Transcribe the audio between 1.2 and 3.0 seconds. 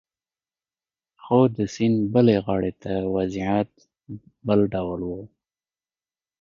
خو د سیند بلې غاړې ته